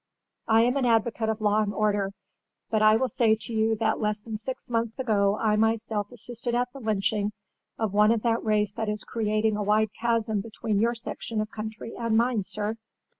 [0.47, 2.11] I am an advocate of law and order,
[2.71, 6.55] but I will say to you that less than six months ago I myself assisted
[6.55, 7.33] at the lynching
[7.77, 11.51] of one of that race that is creating a wide chasm between your section of
[11.51, 12.77] country and mine, sir."